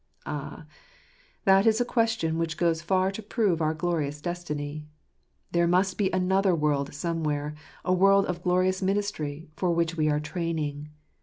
[0.25, 0.65] Ah,
[1.45, 4.87] that is a question which goes far to prove our glorious destiny.
[5.51, 7.53] There must be another world somewhere,
[7.85, 10.89] a world of glorious ministry, for which we are training.